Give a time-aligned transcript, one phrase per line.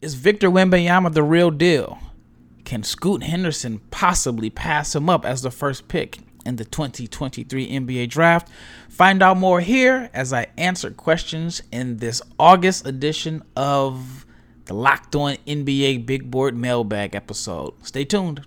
[0.00, 1.98] Is Victor Wembanyama the real deal?
[2.64, 8.08] Can Scoot Henderson possibly pass him up as the first pick in the 2023 NBA
[8.08, 8.48] draft?
[8.88, 14.24] Find out more here as I answer questions in this August edition of
[14.64, 17.74] the Locked On NBA Big Board Mailbag episode.
[17.82, 18.46] Stay tuned.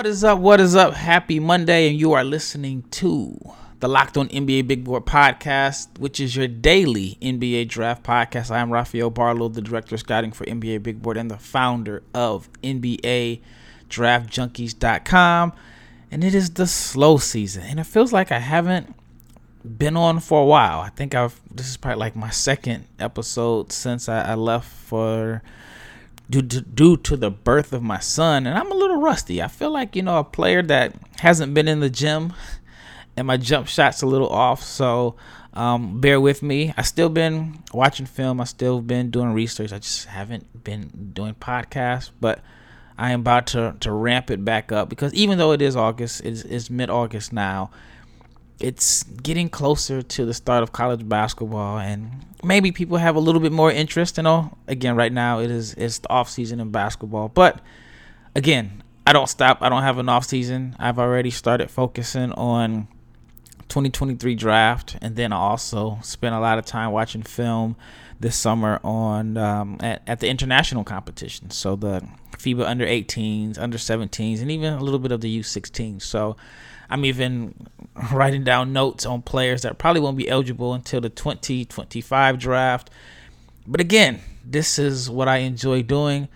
[0.00, 0.38] What is up?
[0.38, 0.94] What is up?
[0.94, 3.38] Happy Monday, and you are listening to
[3.80, 8.50] the Locked On NBA Big Board podcast, which is your daily NBA draft podcast.
[8.50, 12.02] I am Rafael Barlowe, the director of scouting for NBA Big Board and the founder
[12.14, 13.42] of NBA
[13.90, 15.52] DraftJunkies.com.
[16.10, 18.94] And it is the slow season, and it feels like I haven't
[19.76, 20.80] been on for a while.
[20.80, 25.42] I think I've this is probably like my second episode since I, I left for
[26.30, 29.42] due to, due to the birth of my son, and I'm a little rusty.
[29.42, 32.32] I feel like you know a player that hasn't been in the gym,
[33.16, 34.62] and my jump shot's a little off.
[34.62, 35.16] So
[35.52, 36.72] um, bear with me.
[36.76, 38.40] I still been watching film.
[38.40, 39.72] I still been doing research.
[39.72, 42.40] I just haven't been doing podcasts, but
[42.96, 46.22] I am about to to ramp it back up because even though it is August,
[46.24, 47.70] it's, it's mid August now
[48.60, 52.10] it's getting closer to the start of college basketball and
[52.44, 54.56] maybe people have a little bit more interest you know?
[54.68, 57.60] Again right now it is it's the off season in basketball but
[58.34, 60.76] again i don't stop i don't have an off season.
[60.78, 62.86] I've already started focusing on
[63.68, 67.76] 2023 draft and then also spent a lot of time watching film
[68.20, 73.78] this summer on um, at, at the international competition so the fiba under 18s under
[73.78, 76.36] 17s and even a little bit of the u16 so
[76.90, 77.54] I'm even
[78.12, 82.90] writing down notes on players that probably won't be eligible until the 2025 draft.
[83.66, 86.28] But again, this is what I enjoy doing.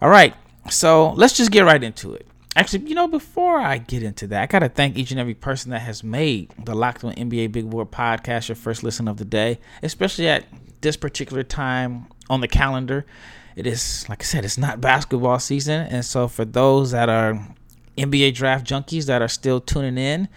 [0.00, 0.34] All right,
[0.70, 2.26] so let's just get right into it.
[2.54, 5.34] Actually, you know, before I get into that, I got to thank each and every
[5.34, 9.18] person that has made the Locked On NBA Big Board podcast your first listen of
[9.18, 10.44] the day, especially at
[10.80, 13.06] this particular time on the calendar.
[13.54, 15.86] It is, like I said, it's not basketball season.
[15.88, 17.56] And so for those that are
[17.96, 20.28] NBA draft junkies that are still tuning in.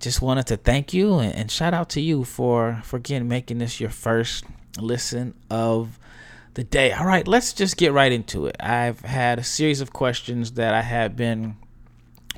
[0.00, 3.58] Just wanted to thank you and, and shout out to you for for again making
[3.58, 4.44] this your first
[4.78, 5.98] listen of
[6.54, 6.92] the day.
[6.92, 8.56] All right, let's just get right into it.
[8.60, 11.56] I've had a series of questions that I have been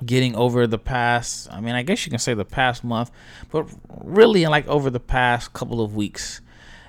[0.04, 3.10] getting over the past, I mean, I guess you can say the past month,
[3.50, 3.66] but
[4.04, 6.42] really like over the past couple of weeks.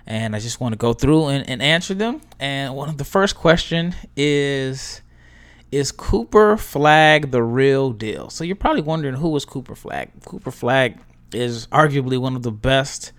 [0.07, 2.21] And I just want to go through and, and answer them.
[2.39, 5.01] And one of the first question is
[5.69, 8.29] is Cooper Flagg the real deal?
[8.29, 10.11] So you're probably wondering who was Cooper Flagg.
[10.25, 10.97] Cooper Flagg
[11.33, 13.11] is arguably one of the best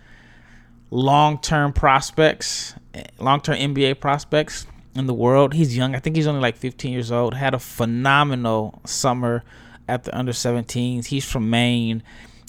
[0.91, 5.53] long-term prospects, eh, long-term NBA prospects in the world.
[5.53, 5.95] He's young.
[5.95, 7.35] I think he's only like 15 years old.
[7.35, 9.45] Had a phenomenal summer
[9.87, 11.07] at the under 17s.
[11.07, 12.03] He's from Maine.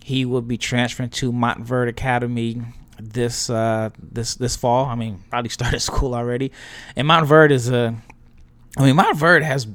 [0.03, 2.61] He will be transferring to Montverde Academy
[2.99, 4.85] this uh, this this fall.
[4.85, 6.51] I mean, probably started school already.
[6.95, 7.95] And Mount Montverde is a
[8.77, 9.67] I mean, Mount Montverde has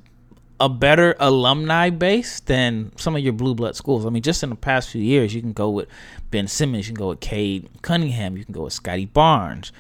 [0.61, 4.07] a better alumni base than some of your blue blood schools.
[4.07, 5.89] I mean, just in the past few years, you can go with
[6.31, 9.73] Ben Simmons, you can go with Cade Cunningham, you can go with Scottie Barnes.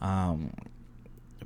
[0.00, 0.52] Um,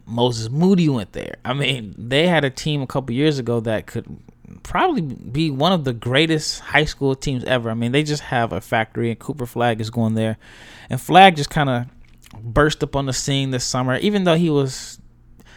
[0.04, 1.36] Moses Moody went there.
[1.44, 4.18] I mean, they had a team a couple years ago that could
[4.62, 7.70] probably be one of the greatest high school teams ever.
[7.70, 10.38] I mean, they just have a factory, and Cooper Flagg is going there.
[10.90, 11.86] And Flagg just kind of
[12.42, 14.98] burst up on the scene this summer, even though he was,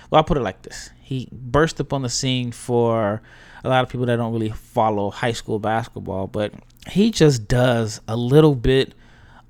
[0.10, 3.22] well, I'll put it like this he burst up on the scene for
[3.64, 6.52] a lot of people that don't really follow high school basketball, but
[6.88, 8.96] he just does a little bit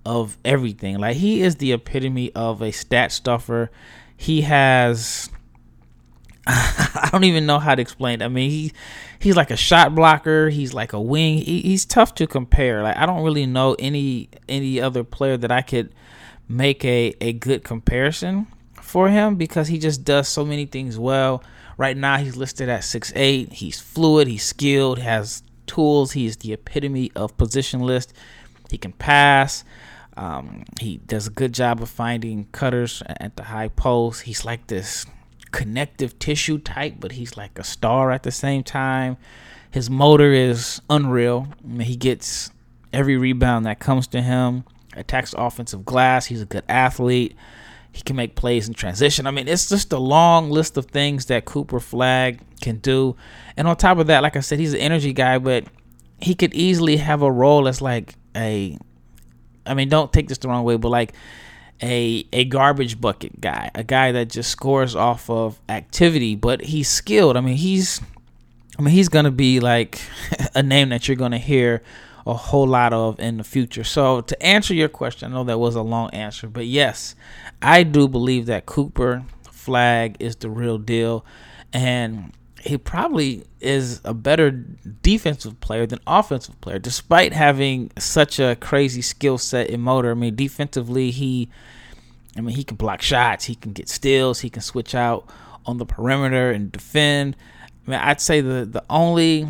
[0.05, 0.97] of everything.
[0.99, 3.71] Like he is the epitome of a stat stuffer.
[4.17, 5.29] He has
[6.47, 8.25] I don't even know how to explain it.
[8.25, 8.71] I mean, he
[9.19, 10.49] he's like a shot blocker.
[10.49, 11.39] He's like a wing.
[11.39, 12.83] He, he's tough to compare.
[12.83, 15.93] Like I don't really know any any other player that I could
[16.47, 18.47] make a a good comparison
[18.81, 21.43] for him because he just does so many things well.
[21.77, 23.53] Right now, he's listed at six eight.
[23.53, 26.11] He's fluid, he's skilled, has tools.
[26.11, 28.13] He is the epitome of position list.
[28.69, 29.63] He can pass.
[30.17, 34.21] Um, he does a good job of finding cutters at the high post.
[34.21, 35.05] He's like this
[35.55, 39.15] connective tissue type, but he's like a star at the same time.
[39.71, 41.47] His motor is unreal.
[41.63, 42.51] I mean, he gets
[42.91, 44.65] every rebound that comes to him,
[44.97, 46.25] attacks offensive glass.
[46.25, 47.37] He's a good athlete.
[47.93, 49.25] He can make plays in transition.
[49.25, 53.15] I mean, it's just a long list of things that Cooper Flagg can do.
[53.55, 55.63] And on top of that, like I said, he's an energy guy, but
[56.19, 58.77] he could easily have a role as like a
[59.65, 61.13] I mean, don't take this the wrong way, but like
[61.81, 66.89] a a garbage bucket guy, a guy that just scores off of activity, but he's
[66.89, 67.37] skilled.
[67.37, 68.01] I mean, he's
[68.77, 69.99] I mean, he's gonna be like
[70.55, 71.81] a name that you're gonna hear
[72.25, 73.83] a whole lot of in the future.
[73.83, 77.15] So to answer your question, I know that was a long answer, but yes,
[77.61, 81.25] I do believe that Cooper Flagg is the real deal,
[81.71, 82.31] and
[82.65, 89.03] he probably is a better defensive player than offensive player, despite having such a crazy
[89.03, 90.11] skill set in motor.
[90.11, 91.49] I mean, defensively, he,
[92.35, 95.29] I mean, he can block shots, he can get steals, he can switch out
[95.65, 97.35] on the perimeter and defend.
[97.87, 99.47] I mean, I'd say the the only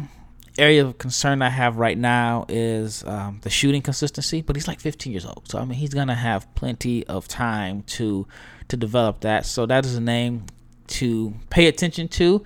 [0.57, 4.41] area of concern I have right now is um, the shooting consistency.
[4.41, 7.83] But he's like 15 years old, so I mean, he's gonna have plenty of time
[7.83, 8.27] to
[8.67, 9.45] to develop that.
[9.45, 10.47] So that is a name
[10.87, 12.43] to pay attention to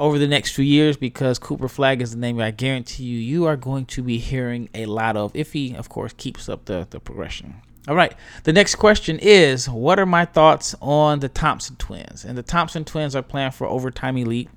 [0.00, 3.44] over the next few years because Cooper Flagg is the name I guarantee you you
[3.44, 6.88] are going to be hearing a lot of if he of course keeps up the,
[6.88, 7.60] the progression.
[7.86, 8.14] All right.
[8.44, 12.24] The next question is what are my thoughts on the Thompson twins?
[12.24, 14.48] And the Thompson twins are playing for overtime elite.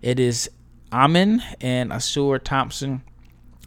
[0.00, 0.50] It is
[0.90, 3.02] Amen and Ausar Thompson.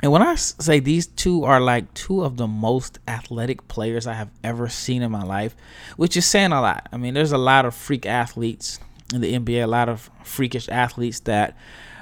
[0.01, 4.13] And when I say these two are like two of the most athletic players I
[4.13, 5.55] have ever seen in my life,
[5.97, 6.89] which is saying a lot.
[6.91, 8.79] I mean, there's a lot of freak athletes
[9.13, 11.57] in the NBA, a lot of freakish athletes that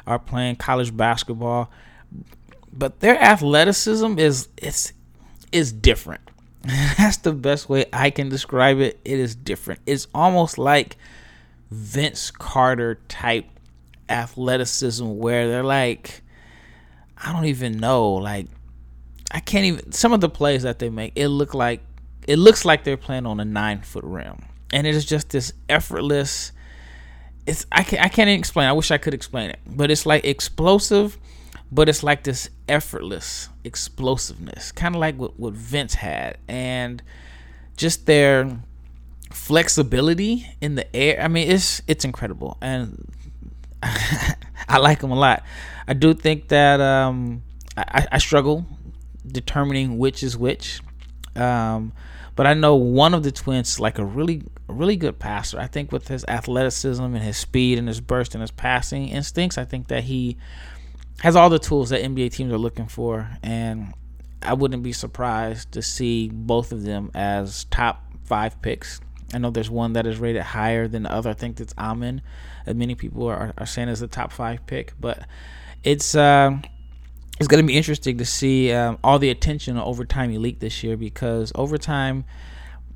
[0.07, 1.69] are playing college basketball,
[2.71, 4.93] but their athleticism is it's
[5.51, 6.21] is different.
[6.97, 8.99] That's the best way I can describe it.
[9.05, 9.81] It is different.
[9.85, 10.97] It's almost like
[11.71, 13.45] Vince Carter type
[14.09, 16.21] athleticism where they're like
[17.17, 18.47] I don't even know like
[19.31, 21.81] I can't even some of the plays that they make it look like
[22.27, 25.53] it looks like they're playing on a 9 foot rim and it is just this
[25.69, 26.51] effortless
[27.45, 28.67] it's I can't, I can't explain.
[28.67, 31.17] I wish I could explain it, but it's like explosive,
[31.71, 37.01] but it's like this effortless explosiveness, kind of like what, what Vince had, and
[37.75, 38.59] just their
[39.31, 41.21] flexibility in the air.
[41.21, 43.11] I mean, it's it's incredible, and
[43.83, 45.43] I like them a lot.
[45.87, 47.43] I do think that um,
[47.75, 48.65] I, I struggle
[49.27, 50.81] determining which is which.
[51.35, 51.93] Um,
[52.35, 54.43] but I know one of the twins is like a really,
[54.73, 55.59] really good passer.
[55.59, 59.57] I think with his athleticism and his speed and his burst and his passing instincts,
[59.57, 60.37] I think that he
[61.21, 63.29] has all the tools that NBA teams are looking for.
[63.41, 63.93] And
[64.41, 68.99] I wouldn't be surprised to see both of them as top five picks.
[69.33, 71.29] I know there's one that is rated higher than the other.
[71.29, 72.21] I think that's Amen.
[72.65, 75.25] That many people are, are saying is a top five pick, but
[75.83, 76.15] it's.
[76.15, 76.57] Uh,
[77.39, 80.83] it's going to be interesting to see um, all the attention on overtime elite this
[80.83, 82.25] year because overtime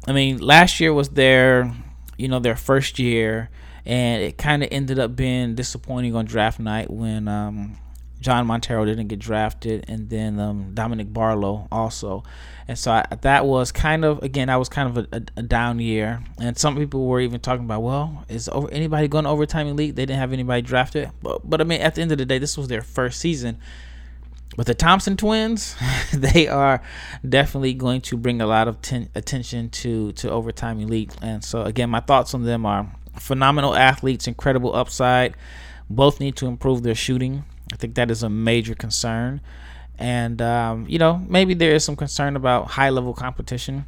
[0.06, 1.74] i mean last year was their
[2.18, 3.50] you know their first year
[3.86, 7.78] and it kind of ended up being disappointing on draft night when um,
[8.20, 12.24] John Montero didn't get drafted, and then um, Dominick Barlow also.
[12.68, 15.44] And so I, that was kind of again, that was kind of a, a, a,
[15.44, 16.22] down year.
[16.40, 19.96] And some people were even talking about, well, is over, anybody going to overtime elite?
[19.96, 22.40] They didn't have anybody drafted, but, but I mean, at the end of the day,
[22.40, 23.60] this was their first season,
[24.58, 25.76] but the Thompson twins,
[26.14, 26.82] they are
[27.28, 31.16] definitely going to bring a lot of ten- attention to to overtime elite.
[31.22, 35.36] And so again, my thoughts on them are phenomenal athletes, incredible upside.
[35.90, 37.46] Both need to improve their shooting.
[37.72, 39.42] I think that is a major concern.
[40.00, 43.86] And um, you know, maybe there is some concern about high level competition.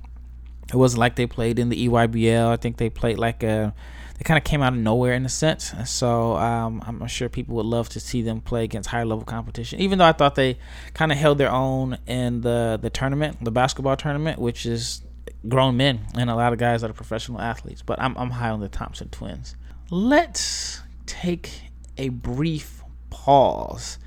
[0.72, 2.48] It wasn't like they played in the EYBL.
[2.48, 3.74] I think they played like a
[4.20, 5.74] they kind of came out of nowhere in a sense.
[5.86, 9.80] So um, I'm sure people would love to see them play against higher level competition.
[9.80, 10.58] Even though I thought they
[10.94, 15.02] kind of held their own in the the tournament, the basketball tournament, which is
[15.48, 17.82] grown men and a lot of guys that are professional athletes.
[17.82, 19.56] But I'm I'm high on the Thompson twins.
[19.90, 21.50] Let's take
[21.98, 24.00] a brief pause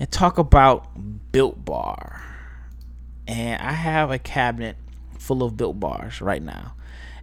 [0.00, 2.20] and talk about Built Bar.
[3.28, 4.76] And I have a cabinet
[5.18, 6.74] full of Built Bars right now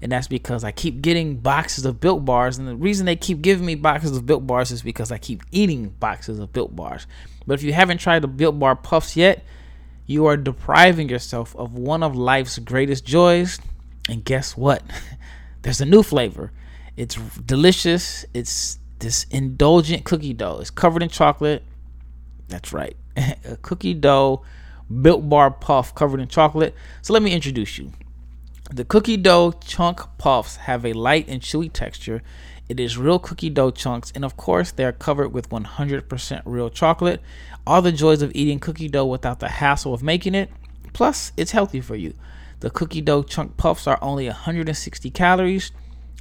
[0.02, 2.58] and that's because I keep getting boxes of built bars.
[2.58, 5.44] And the reason they keep giving me boxes of built bars is because I keep
[5.52, 7.06] eating boxes of built bars.
[7.46, 9.44] But if you haven't tried the built bar puffs yet,
[10.06, 13.60] you are depriving yourself of one of life's greatest joys.
[14.08, 14.84] And guess what?
[15.62, 16.52] There's a new flavor.
[16.96, 18.26] It's delicious.
[18.34, 20.60] It's this indulgent cookie dough.
[20.62, 21.64] It's covered in chocolate.
[22.48, 22.96] That's right.
[23.18, 24.44] a cookie dough
[25.02, 26.74] built bar puff covered in chocolate.
[27.02, 27.92] So let me introduce you.
[28.72, 32.22] The cookie dough chunk puffs have a light and chewy texture.
[32.70, 36.70] It is real cookie dough chunks, and of course, they are covered with 100% real
[36.70, 37.20] chocolate.
[37.66, 40.52] All the joys of eating cookie dough without the hassle of making it.
[40.94, 42.14] Plus, it's healthy for you.
[42.60, 45.72] The cookie dough chunk puffs are only 160 calories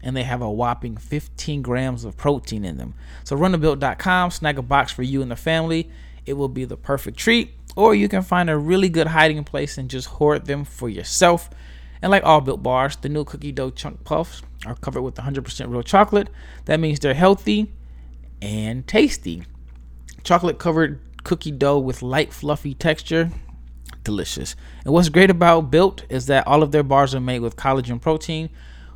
[0.03, 2.95] and they have a whopping 15 grams of protein in them.
[3.25, 5.91] So run to built.com, snag a box for you and the family.
[6.25, 9.79] It will be the perfect treat, or you can find a really good hiding place
[9.79, 11.51] and just hoard them for yourself.
[12.03, 15.71] And like all built bars, the new cookie dough chunk puffs are covered with 100%
[15.71, 16.29] real chocolate.
[16.67, 17.73] That means they're healthy
[18.41, 19.45] and tasty.
[20.23, 23.31] chocolate covered cookie dough with light, fluffy texture.
[24.05, 24.55] Delicious.
[24.85, 28.01] And what's great about Built is that all of their bars are made with collagen
[28.01, 28.49] protein,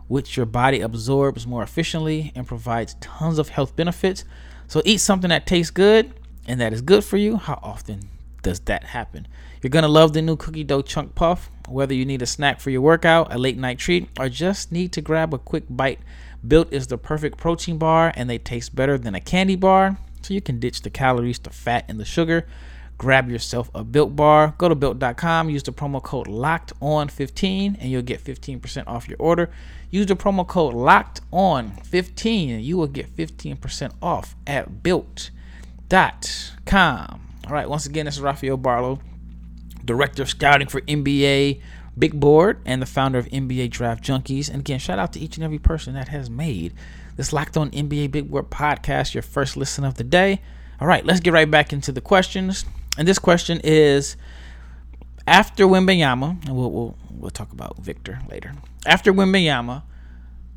[0.08, 4.24] which your body absorbs more efficiently and provides tons of health benefits.
[4.68, 6.14] So eat something that tastes good
[6.46, 7.36] and that is good for you.
[7.36, 8.08] How often
[8.42, 9.28] does that happen?
[9.62, 11.50] You're going to love the new cookie dough chunk puff.
[11.72, 14.92] Whether you need a snack for your workout, a late night treat, or just need
[14.92, 16.00] to grab a quick bite,
[16.46, 19.96] Built is the perfect protein bar and they taste better than a candy bar.
[20.22, 22.46] So you can ditch the calories, the fat, and the sugar.
[22.98, 24.54] Grab yourself a built bar.
[24.58, 29.08] Go to built.com, use the promo code locked on 15 and you'll get 15% off
[29.08, 29.50] your order.
[29.90, 35.30] Use the promo code locked on 15 and you will get 15% off at built.com.
[37.46, 39.00] All right, once again, this is Rafael Barlowe,
[39.84, 41.60] Director of Scouting for NBA
[41.98, 44.48] Big Board and the founder of NBA Draft Junkies.
[44.48, 46.72] And again, shout out to each and every person that has made
[47.16, 50.40] this Locked On NBA Big Board podcast your first listen of the day.
[50.80, 52.64] All right, let's get right back into the questions.
[52.96, 54.16] And this question is
[55.26, 58.52] after Wembanyama, and we'll, we'll, we'll talk about Victor later.
[58.86, 59.82] After Wembanyama,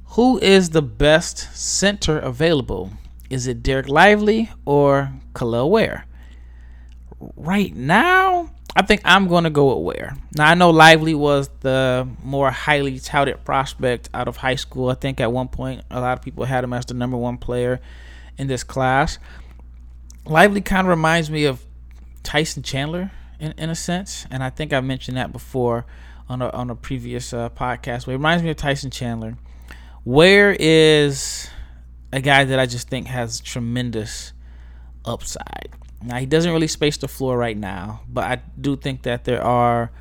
[0.09, 2.91] who is the best center available?
[3.29, 6.05] Is it Dereck Lively or Kel'el Ware?
[7.35, 10.17] Right now, I think I'm going to go with Ware.
[10.35, 14.89] Now, I know Lively was the more highly touted prospect out of high school.
[14.89, 17.37] I think at one point, a lot of people had him as the number one
[17.37, 17.79] player
[18.37, 19.17] in this class.
[20.25, 21.65] Lively kind of reminds me of
[22.23, 25.85] Tyson Chandler in, in a sense, and I think I mentioned that before
[26.27, 28.05] on a, on a previous uh, podcast.
[28.05, 29.37] But it reminds me of Tyson Chandler.
[30.03, 31.49] Ware is
[32.11, 34.33] a guy that I just think has tremendous
[35.05, 35.69] upside.
[36.03, 39.43] Now he doesn't really space the floor right now, but I do think that there
[39.43, 39.91] are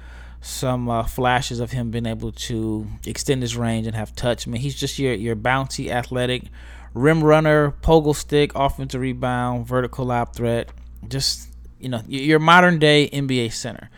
[0.41, 4.47] some uh, flashes of him being able to extend his range and have touch.
[4.47, 6.45] I mean, he's just your your bouncy, athletic
[6.93, 10.71] rim runner, pogo stick, offensive rebound, vertical lob threat.
[11.09, 11.49] Just
[11.79, 13.91] you know, your modern day NBA center.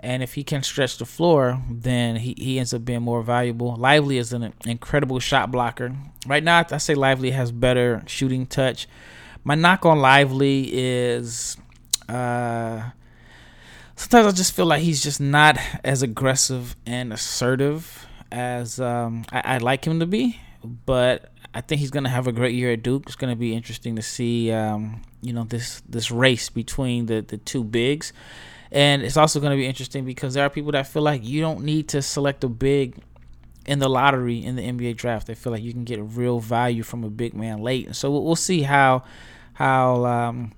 [0.00, 3.74] And if he can stretch the floor, then he, he ends up being more valuable.
[3.76, 5.94] Lively is an incredible shot blocker.
[6.26, 8.86] Right now, I say Lively has better shooting touch
[9.46, 11.56] my knock on Lively is
[12.08, 12.82] uh,
[13.94, 19.54] sometimes I just feel like he's just not as aggressive and assertive as um, I,
[19.54, 20.40] would like him to be.
[20.64, 23.04] But I think he's gonna have a great year at Duke.
[23.06, 27.36] It's gonna be interesting to see, um, you know, this this race between the the
[27.36, 28.12] two bigs,
[28.72, 31.62] and it's also gonna be interesting because there are people that feel like you don't
[31.62, 33.00] need to select a big
[33.64, 35.28] in the lottery in the NBA draft.
[35.28, 38.10] They feel like you can get real value from a big man late, and so
[38.10, 39.04] we'll see how
[39.56, 40.52] how um,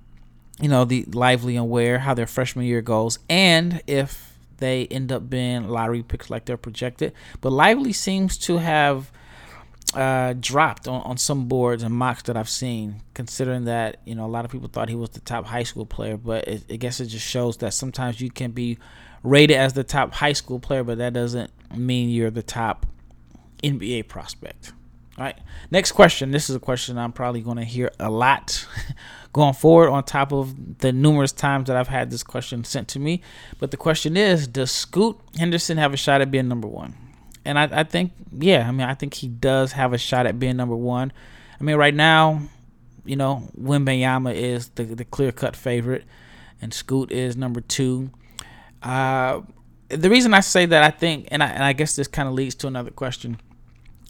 [0.60, 5.12] you know the Lively and Ware how their freshman year goes, and if they end
[5.12, 7.12] up being lottery picks like they're projected.
[7.40, 9.12] But Lively seems to have
[9.94, 14.26] uh, dropped on, on some boards and mocks that I've seen, considering that you know
[14.26, 16.76] a lot of people thought he was the top high school player, but it, I
[16.76, 18.78] guess it just shows that sometimes you can be
[19.22, 22.86] rated as the top high school player, but that doesn't mean you're the top
[23.62, 24.72] NBA prospect.
[25.18, 25.38] All right.
[25.72, 26.30] Next question.
[26.30, 28.64] This is a question I'm probably going to hear a lot
[29.32, 33.00] going forward, on top of the numerous times that I've had this question sent to
[33.00, 33.22] me.
[33.58, 36.94] But the question is Does Scoot Henderson have a shot at being number one?
[37.44, 40.38] And I, I think, yeah, I mean, I think he does have a shot at
[40.38, 41.12] being number one.
[41.60, 42.42] I mean, right now,
[43.04, 46.04] you know, Wembanyama is the, the clear cut favorite,
[46.62, 48.10] and Scoot is number two.
[48.84, 49.40] Uh,
[49.88, 52.34] the reason I say that, I think, and I, and I guess this kind of
[52.34, 53.40] leads to another question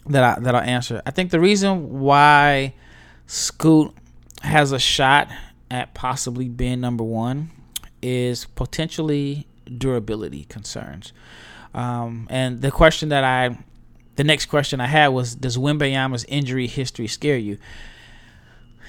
[0.09, 1.03] that I that I'll answer.
[1.07, 2.75] I think the reason why
[3.27, 3.95] Scoot
[4.43, 5.29] has a shot
[5.71, 7.50] at possibly being number one
[8.03, 9.47] is potentially
[9.77, 11.12] durability concerns.
[11.75, 13.59] Um, and the question that I,
[14.17, 17.59] the next question I had was, does Wembanyama's injury history scare you?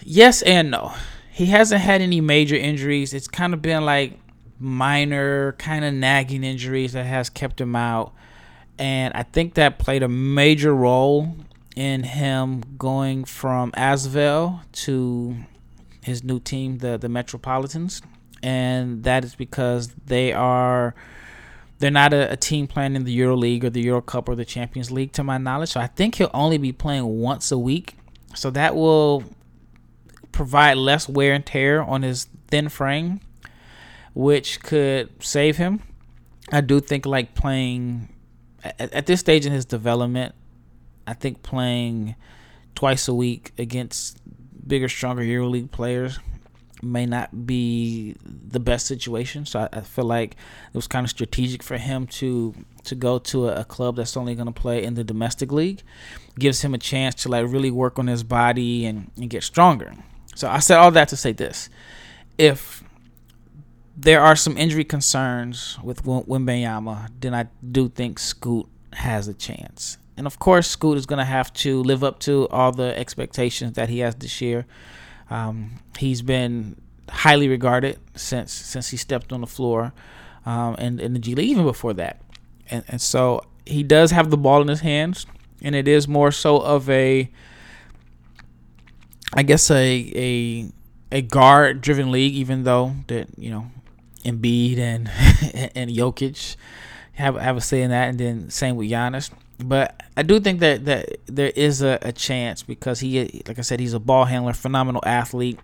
[0.03, 0.93] Yes and no.
[1.31, 3.13] He hasn't had any major injuries.
[3.13, 4.19] It's kind of been like
[4.59, 8.13] minor, kind of nagging injuries that has kept him out
[8.79, 11.35] and I think that played a major role
[11.75, 15.35] in him going from Asvel to
[16.01, 18.01] his new team, the the Metropolitans,
[18.41, 20.95] and that is because they are
[21.79, 24.35] they're not a, a, team playing in the Euro League or the Euro Cup or
[24.35, 25.69] the Champions League, to my knowledge.
[25.69, 27.95] So I think he'll only be playing once a week.
[28.35, 29.23] So that will
[30.31, 33.21] provide less wear and tear on his thin frame,
[34.13, 35.81] which could save him.
[36.51, 38.09] I do think like playing
[38.63, 40.35] at, at this stage in his development,
[41.07, 42.15] I think playing
[42.75, 44.17] twice a week against
[44.67, 46.19] bigger, stronger EuroLeague players
[46.81, 49.45] may not be the best situation.
[49.45, 53.19] So I, I, feel like it was kind of strategic for him to to go
[53.19, 55.81] to a, a club that's only going to play in the domestic league.
[56.37, 59.93] Gives him a chance to like really work on his body and, and get stronger.
[60.35, 61.69] So I said all that to say this.
[62.37, 62.83] if
[64.01, 69.97] there are some injury concerns with Wembanyama, then I do think Scoot has a chance.
[70.15, 73.73] And of course, Scoot is going to have to live up to all the expectations
[73.73, 74.65] that he has this year.
[75.29, 79.93] Um, he's been highly regarded since since he stepped on the floor
[80.45, 82.21] um, in, in the G League, even before that.
[82.69, 85.25] And, and so he does have the ball in his hands,
[85.61, 87.29] and it is more so of a,
[89.33, 90.71] I guess a a
[91.11, 93.71] a guard driven league, even though that you know
[94.31, 95.09] Embiid and
[95.75, 96.55] and Jokic
[97.13, 99.31] have have a say in that, and then same with Giannis.
[99.59, 103.61] But I do think that that there is a, a chance because he, like I
[103.61, 105.59] said, he's a ball handler, phenomenal athlete.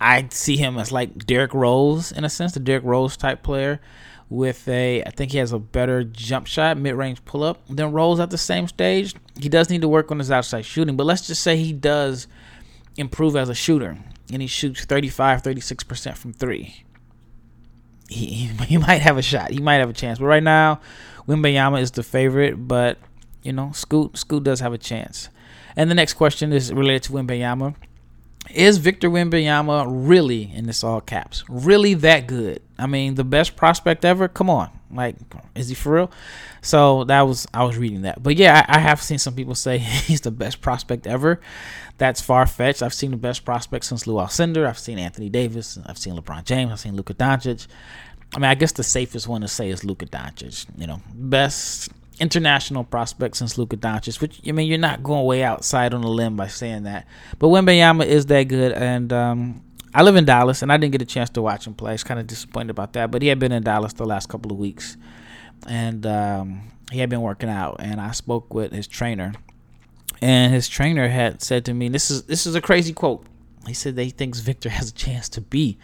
[0.00, 3.80] I see him as like Derrick Rose in a sense, the Derrick Rose type player.
[4.30, 7.92] With a, I think he has a better jump shot, mid range pull up than
[7.92, 9.14] Rose at the same stage.
[9.38, 12.26] He does need to work on his outside shooting, but let's just say he does
[12.96, 13.98] improve as a shooter
[14.32, 16.83] and he shoots 35, 36% from three.
[18.08, 19.50] He, he might have a shot.
[19.50, 20.18] He might have a chance.
[20.18, 20.80] But right now,
[21.26, 22.98] Wembanyama is the favorite, but
[23.42, 25.28] you know, Scoot Scoot does have a chance.
[25.76, 27.74] And the next question is related to Wembanyama.
[28.52, 32.60] Is Victor Wembanyama really, in this all caps, really that good?
[32.78, 34.28] I mean, the best prospect ever?
[34.28, 34.70] Come on.
[34.90, 35.16] Like,
[35.54, 36.10] is he for real?
[36.60, 38.22] So that was I was reading that.
[38.22, 41.40] But yeah, I, I have seen some people say he's the best prospect ever.
[41.98, 42.82] That's far fetched.
[42.82, 44.66] I've seen the best prospects since Lou Alcindor.
[44.66, 45.78] I've seen Anthony Davis.
[45.86, 46.72] I've seen LeBron James.
[46.72, 47.68] I've seen Luka Doncic.
[48.34, 50.66] I mean, I guess the safest one to say is Luka Doncic.
[50.76, 54.20] You know, best international prospect since Luka Doncic.
[54.20, 57.06] Which I mean, you're not going way outside on a limb by saying that.
[57.38, 59.62] But Wembanyama is that good, and um,
[59.94, 61.90] I live in Dallas, and I didn't get a chance to watch him play.
[61.90, 63.12] I was kind of disappointed about that.
[63.12, 64.96] But he had been in Dallas the last couple of weeks,
[65.68, 67.76] and um, he had been working out.
[67.78, 69.32] And I spoke with his trainer,
[70.24, 73.26] and his trainer had said to me, "This is this is a crazy quote."
[73.66, 75.76] He said that he thinks Victor has a chance to be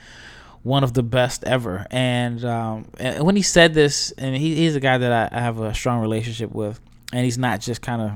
[0.62, 1.86] one of the best ever.
[1.90, 5.40] And, um, and when he said this, and he, he's a guy that I, I,
[5.40, 6.80] have a strong relationship with,
[7.12, 8.10] and he's not just kind of,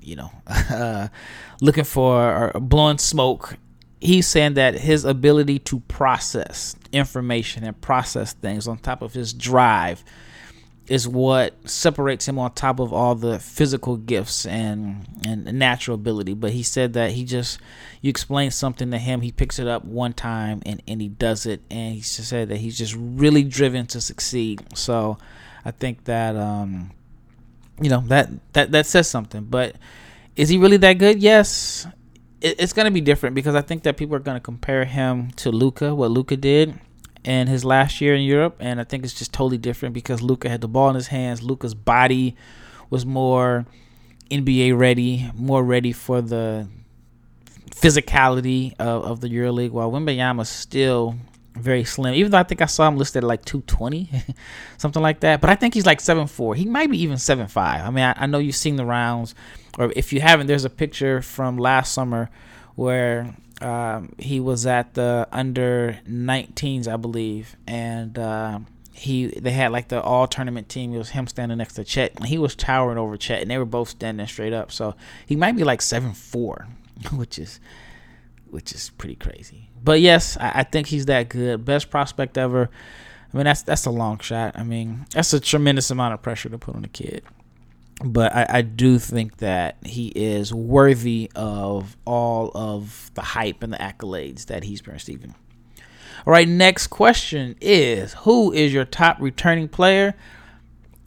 [0.00, 1.08] you know, uh,
[1.60, 3.56] looking for or blowing smoke.
[4.00, 9.34] He's saying that his ability to process information and process things on top of his
[9.34, 10.04] drive
[10.90, 16.34] is what separates him on top of all the physical gifts and and natural ability.
[16.34, 17.60] But he said that he just
[18.02, 21.46] you explain something to him, he picks it up one time and, and he does
[21.46, 24.62] it and he said that he's just really driven to succeed.
[24.74, 25.16] So
[25.64, 26.90] I think that um
[27.80, 29.44] you know that that that says something.
[29.44, 29.76] But
[30.34, 31.22] is he really that good?
[31.22, 31.86] Yes.
[32.40, 35.52] It, it's gonna be different because I think that people are gonna compare him to
[35.52, 36.80] Luka, what Luka did
[37.24, 40.48] in his last year in Europe, and I think it's just totally different because Luka
[40.48, 41.42] had the ball in his hands.
[41.42, 42.36] Luka's body
[42.88, 43.66] was more
[44.30, 46.68] NBA ready, more ready for the
[47.70, 51.16] physicality of, of the EuroLeague, while Wembanyama's still
[51.54, 52.14] very slim.
[52.14, 54.10] Even though I think I saw him listed at like 220,
[54.78, 55.40] something like that.
[55.40, 56.54] But I think he's like seven four.
[56.54, 57.84] He might be even seven five.
[57.84, 59.34] I mean, I, I know you've seen the rounds,
[59.78, 62.30] or if you haven't, there's a picture from last summer
[62.76, 68.60] where um, he was at the under 19s, I believe, and uh,
[68.92, 70.94] he they had like the all tournament team.
[70.94, 73.64] It was him standing next to Chet, he was towering over Chet, and they were
[73.64, 74.72] both standing straight up.
[74.72, 74.94] So
[75.26, 76.68] he might be like seven four,
[77.12, 77.60] which is
[78.50, 79.70] which is pretty crazy.
[79.82, 82.70] But yes, I, I think he's that good, best prospect ever.
[83.32, 84.58] I mean, that's that's a long shot.
[84.58, 87.22] I mean, that's a tremendous amount of pressure to put on a kid
[88.02, 93.72] but I, I, do think that he is worthy of all of the hype and
[93.72, 95.34] the accolades that he's been receiving.
[96.26, 100.14] All right, next question is Who is your top returning player?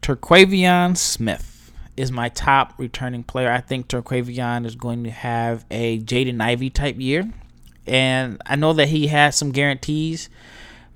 [0.02, 3.52] Terquavion Smith is my top returning player.
[3.52, 7.32] I think Terquavion is going to have a Jaden Ivey type year.
[7.86, 10.30] And I know that he has some guarantees.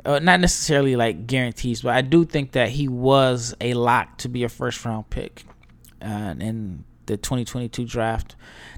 [0.05, 4.29] Uh, not necessarily like guarantees, but I do think that he was a lock to
[4.29, 5.43] be a first round pick
[6.01, 8.35] uh, in the 2022 draft.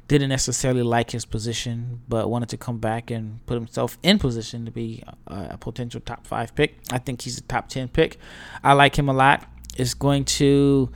[0.08, 4.65] Didn't necessarily like his position, but wanted to come back and put himself in position
[4.65, 6.79] to be a, a potential top five pick.
[6.91, 8.17] I think he's a top 10 pick.
[8.63, 9.47] I like him a lot.
[9.77, 10.89] It's going to,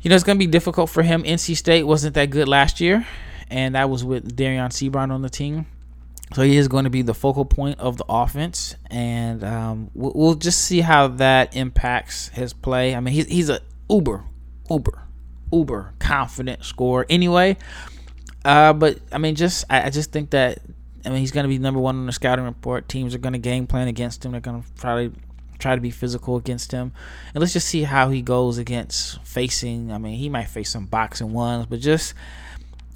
[0.00, 1.22] you know, it's going to be difficult for him.
[1.22, 3.06] NC State wasn't that good last year,
[3.48, 5.66] and that was with Dereon Seabron on the team.
[6.32, 10.12] So he is going to be the focal point of the offense, and um, we'll,
[10.14, 12.94] we'll, just see how that impacts his play.
[12.94, 14.22] I mean, he's he's a uber,
[14.70, 15.08] uber
[15.52, 17.56] uber confident scorer anyway.
[18.44, 20.58] Uh, but I mean, just I, I just think that
[21.04, 22.88] I mean he's going to be number one on the scouting report.
[22.88, 24.32] Teams are going to game plan against him.
[24.32, 25.12] They're going to probably
[25.58, 26.92] try to be physical against him,
[27.34, 29.92] and let's just see how he goes against facing.
[29.92, 32.14] I mean, he might face some box-and-ones, but just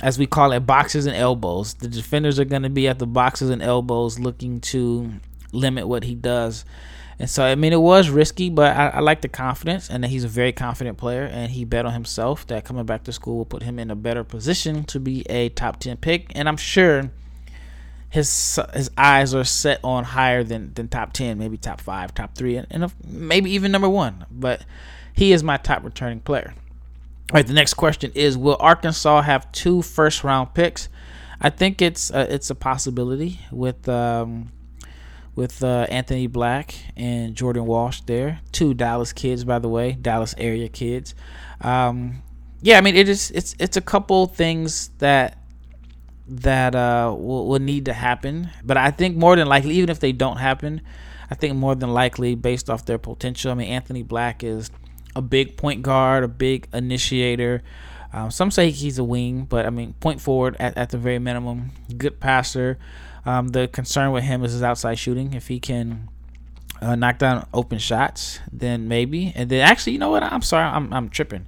[0.01, 1.75] as we call it, boxes and elbows.
[1.75, 5.11] The defenders are going to be at the boxes and elbows looking to
[5.55, 6.65] limit what he does.
[7.19, 10.09] And so, I mean, it was risky, but I, I like the confidence, and that
[10.09, 13.37] he's a very confident player, and he bet on himself that coming back to school
[13.37, 16.33] will put him in a better position to be a top 10 pick.
[16.35, 17.11] And I'm sure
[18.11, 22.35] his his eyes are set on higher than, than top 10, maybe top 5, top
[22.35, 24.27] 3, and, and maybe even number 1.
[24.31, 24.65] But
[25.13, 26.55] he is my top returning player.
[27.33, 30.89] All right, the next question is Will Arkansas have two first round picks?
[31.41, 34.53] I think it's uh, it's a possibility with um,
[35.35, 38.41] with uh, Anthony Black and Jordan Walsh there.
[38.53, 41.15] Two Dallas kids, by the way, Dallas area kids.
[41.61, 42.23] Um,
[42.63, 45.39] yeah, I mean it is it's it's a couple things that
[46.27, 50.01] that uh, will, will need to happen, but I think more than likely, even if
[50.01, 50.81] they don't happen,
[51.31, 53.51] I think more than likely, based off their potential.
[53.51, 54.71] I mean, Anthony Black is
[55.15, 57.63] a big point guard, a big initiator.
[58.13, 61.19] Um, some say he's a wing, but I mean, point forward at, at the very
[61.19, 61.73] minimum.
[61.97, 62.79] Good passer.
[63.27, 65.33] Um, the concern with him is his outside shooting.
[65.35, 66.09] If he can
[66.81, 69.33] uh, knock down open shots, then maybe.
[69.35, 70.23] And then actually, you know what?
[70.23, 71.47] I'm sorry, I'm I'm tripping.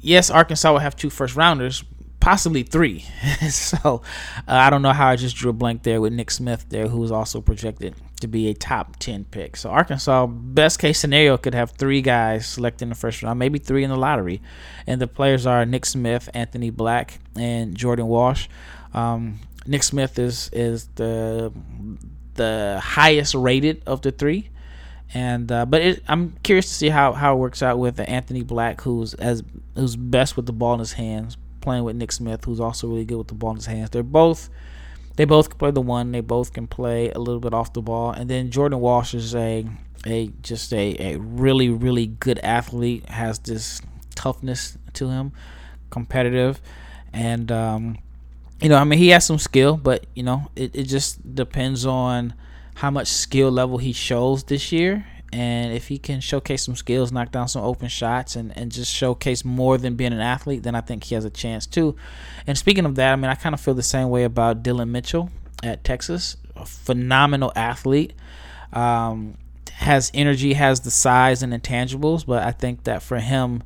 [0.00, 1.84] Yes, Arkansas will have two first rounders,
[2.20, 3.00] possibly three.
[3.50, 4.02] so
[4.48, 6.88] uh, I don't know how I just drew a blank there with Nick Smith there,
[6.88, 9.56] who was also projected to be a top 10 pick.
[9.56, 13.58] So Arkansas, best case scenario, could have three guys selected in the first round, maybe
[13.58, 14.40] three in the lottery.
[14.86, 18.48] And the players are Nick Smith, Anthony Black, and Jordan Walsh.
[18.94, 21.52] Um, Nick Smith is is the
[22.34, 24.50] the highest rated of the three,
[25.12, 28.42] and uh, but it, I'm curious to see how, how it works out with Anthony
[28.42, 29.42] Black, who's as
[29.74, 33.04] who's best with the ball in his hands, playing with Nick Smith, who's also really
[33.04, 33.90] good with the ball in his hands.
[33.90, 34.50] They're both
[35.16, 36.12] they both can play the one.
[36.12, 39.34] They both can play a little bit off the ball, and then Jordan Walsh is
[39.34, 39.66] a
[40.06, 43.08] a just a, a really really good athlete.
[43.08, 43.80] Has this
[44.14, 45.32] toughness to him,
[45.90, 46.60] competitive,
[47.12, 47.98] and um,
[48.60, 51.84] you know, I mean, he has some skill, but you know, it, it just depends
[51.84, 52.34] on
[52.76, 55.06] how much skill level he shows this year.
[55.32, 58.94] And if he can showcase some skills, knock down some open shots, and, and just
[58.94, 61.96] showcase more than being an athlete, then I think he has a chance too.
[62.46, 64.92] And speaking of that, I mean, I kind of feel the same way about Dillon
[64.92, 65.30] Mitchell
[65.62, 66.36] at Texas.
[66.54, 68.14] A phenomenal athlete.
[68.72, 69.36] Um,
[69.76, 73.62] has energy, has the size and intangibles, but I think that for him,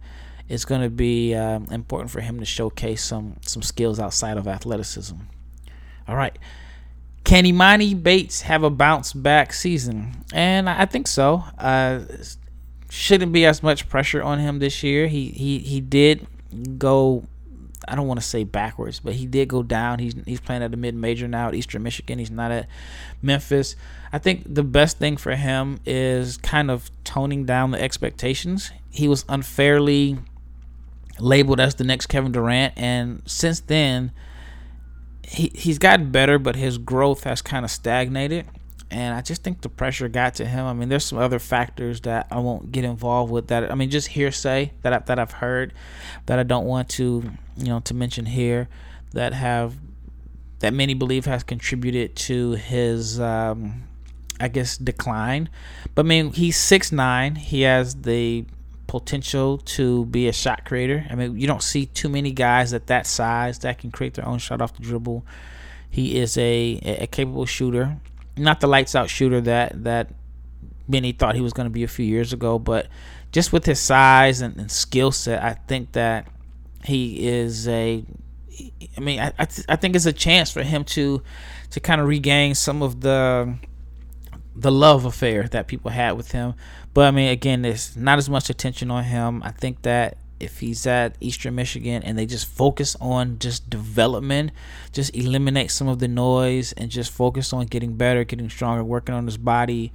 [0.51, 4.49] it's going to be um, important for him to showcase some some skills outside of
[4.49, 5.15] athleticism.
[6.09, 6.37] All right.
[7.23, 10.25] Can Emoni Bates have a bounce back season?
[10.33, 11.45] And I think so.
[11.57, 12.01] Uh,
[12.89, 15.07] shouldn't be as much pressure on him this year.
[15.07, 16.27] He he he did
[16.77, 17.25] go.
[17.87, 20.01] I don't want to say backwards, but he did go down.
[20.01, 22.19] He's he's playing at the mid major now at Eastern Michigan.
[22.19, 22.67] He's not at
[23.23, 23.77] Memphis.
[24.13, 28.73] I think the best thing for him is kind of toning down the expectations.
[28.91, 30.19] He was unfairly
[31.21, 34.13] labeled as the next Kevin Durant, and since then,
[35.27, 38.47] he he's gotten better, but his growth has kind of stagnated.
[38.93, 40.67] And I just think the pressure got to him.
[40.67, 43.47] I mean, there's some other factors that I won't get involved with.
[43.47, 45.73] That I mean, just hearsay that I, that I've heard
[46.27, 48.69] that I don't want to you know to mention here
[49.13, 49.75] that have
[50.59, 53.85] that many believe has contributed to his um,
[54.41, 55.49] I guess decline.
[55.95, 57.37] But I mean, he's six nine.
[57.37, 58.45] He has the
[58.91, 61.07] potential to be a shot creator.
[61.09, 64.27] I mean, you don't see too many guys at that size that can create their
[64.27, 65.25] own shot off the dribble.
[65.89, 67.99] He is a, a capable shooter,
[68.37, 70.11] not the lights out shooter that that
[70.89, 72.89] many thought he was going to be a few years ago, but
[73.31, 76.27] just with his size and, and skill set, I think that
[76.85, 78.05] he is a.
[78.97, 81.23] I mean, I I, th- I think it's a chance for him to
[81.71, 83.55] to kind of regain some of the
[84.61, 86.55] the love affair that people had with him.
[86.93, 89.43] But I mean, again, there's not as much attention on him.
[89.43, 94.53] I think that if he's at Eastern Michigan and they just focus on just development,
[94.93, 99.15] just eliminate some of the noise and just focus on getting better, getting stronger, working
[99.15, 99.93] on his body,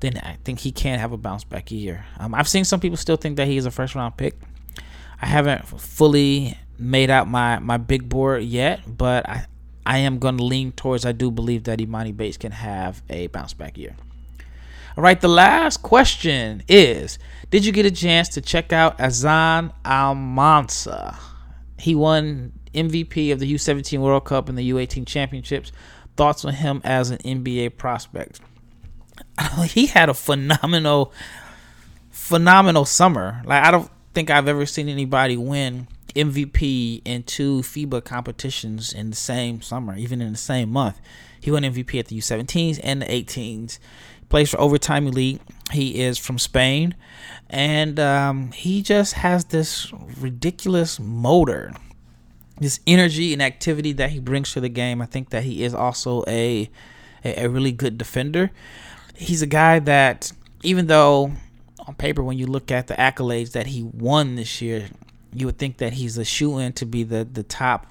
[0.00, 2.06] then I think he can have a bounce back year.
[2.18, 4.34] Um, I've seen some people still think that he is a first round pick.
[5.20, 9.46] I haven't fully made out my, my big board yet, but I,
[9.86, 13.28] I am going to lean towards I do believe that Emoni Bates can have a
[13.28, 13.96] bounce back year.
[14.96, 17.18] All right, the last question is
[17.50, 21.16] Did you get a chance to check out Izan Almansa?
[21.78, 25.72] He won MVP of the U17 World Cup and the U18 Championships.
[26.16, 28.40] Thoughts on him as an NBA prospect?
[29.64, 31.12] he had a phenomenal,
[32.10, 33.42] phenomenal summer.
[33.44, 39.10] Like, I don't think I've ever seen anybody win MVP in two FIBA competitions in
[39.10, 41.00] the same summer, even in the same month.
[41.40, 43.78] He won MVP at the U17s and the 18s.
[44.28, 45.40] Plays for Overtime Elite.
[45.72, 46.94] He is from Spain,
[47.48, 51.72] and um, he just has this ridiculous motor.
[52.60, 55.00] this energy and activity that he brings to the game.
[55.00, 56.70] I think that he is also a
[57.24, 58.50] a, a really good defender.
[59.16, 61.32] He's a guy that even though
[61.86, 64.88] on paper when you look at the accolades that he won this year,
[65.32, 67.86] you would think that he's a shoe in to be the the top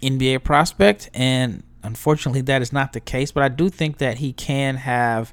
[0.00, 4.32] NBA prospect and unfortunately that is not the case, but I do think that he
[4.32, 5.32] can have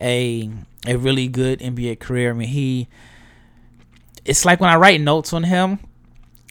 [0.00, 0.50] a
[0.86, 2.30] a really good NBA career.
[2.30, 2.88] I mean, he
[4.24, 5.80] it's like when I write notes on him,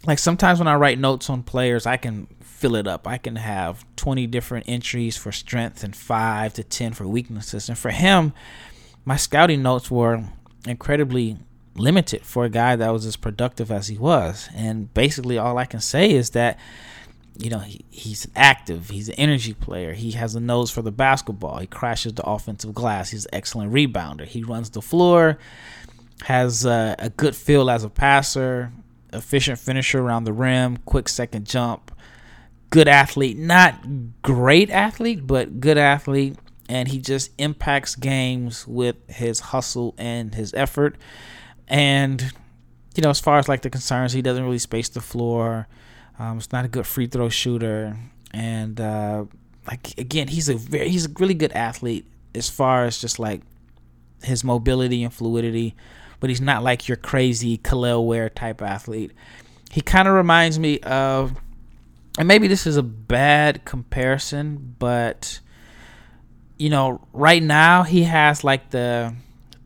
[0.06, 3.08] like sometimes when I write notes on players, I can fill it up.
[3.08, 7.67] I can have 20 different entries for strength and 5 to 10 for weaknesses.
[7.67, 8.34] And for him,
[9.06, 10.23] my scouting notes were
[10.67, 11.38] incredibly
[11.75, 14.49] limited for a guy that was as productive as he was.
[14.55, 16.59] And basically all I can say is that
[17.38, 18.89] you know, he, he's active.
[18.89, 19.93] He's an energy player.
[19.93, 21.57] He has a nose for the basketball.
[21.57, 23.09] He crashes the offensive glass.
[23.09, 24.25] He's an excellent rebounder.
[24.25, 25.39] He runs the floor,
[26.23, 28.71] has a, a good feel as a passer,
[29.12, 31.91] efficient finisher around the rim, quick second jump,
[32.69, 33.38] good athlete.
[33.38, 36.38] Not great athlete, but good athlete.
[36.69, 40.97] And he just impacts games with his hustle and his effort.
[41.67, 42.21] And,
[42.95, 45.67] you know, as far as like the concerns, he doesn't really space the floor.
[46.19, 47.97] Um, he's not a good free throw shooter,
[48.32, 49.26] and uh,
[49.65, 53.41] like again, he's a very he's a really good athlete as far as just like
[54.23, 55.76] his mobility and fluidity,
[56.19, 59.12] but he's not like your crazy Kel'el Ware type athlete.
[59.71, 61.34] He kind of reminds me of,
[62.19, 65.39] and maybe this is a bad comparison, but
[66.58, 69.15] you know, right now he has like the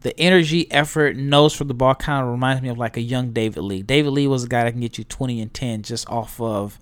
[0.07, 3.33] the energy, effort, nose for the ball kind of reminds me of like a young
[3.33, 3.81] David Lee.
[3.81, 6.79] David Lee was a guy that can get you 20 and 10 just off of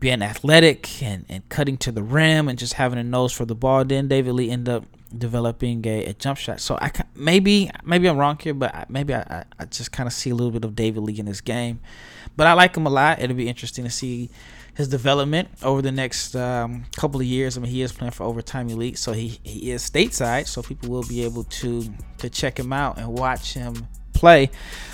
[0.00, 3.54] being athletic and, and cutting to the rim and just having a nose for the
[3.54, 3.84] ball.
[3.84, 4.84] Then David Lee ended up
[5.16, 6.58] developing a, a jump shot.
[6.58, 10.30] So I maybe maybe I'm wrong here, but maybe I, I just kind of see
[10.30, 11.78] a little bit of David Lee in this game.
[12.36, 13.22] But I like him a lot.
[13.22, 14.30] It'll be interesting to see
[14.78, 17.58] his development over the next um, couple of years.
[17.58, 20.88] I mean, he is playing for Overtime Elite, so he, he is stateside, so people
[20.88, 24.50] will be able to to check him out and watch him play.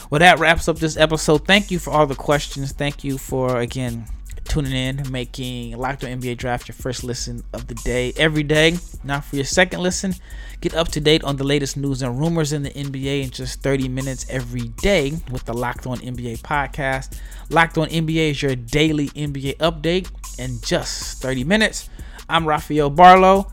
[0.09, 1.47] Well, that wraps up this episode.
[1.47, 2.73] Thank you for all the questions.
[2.73, 4.07] Thank you for again
[4.45, 8.79] tuning in, making Locked On NBA Draft your first listen of the day every day.
[9.03, 10.15] Now, for your second listen,
[10.61, 13.63] get up to date on the latest news and rumors in the NBA in just
[13.63, 17.19] 30 minutes every day with the Locked On NBA podcast.
[17.51, 21.89] Locked On NBA is your daily NBA update in just 30 minutes.
[22.29, 23.51] I'm Rafael Barlowe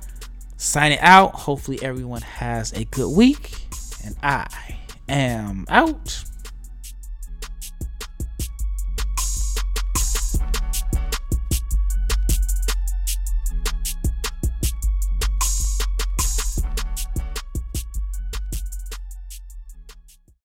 [0.58, 1.34] signing out.
[1.34, 3.66] Hopefully, everyone has a good week,
[4.06, 4.48] and I
[5.10, 6.24] am out.